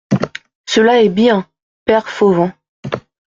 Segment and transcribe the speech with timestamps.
[0.65, 1.47] Cela est bien,
[1.85, 2.51] père Fauvent.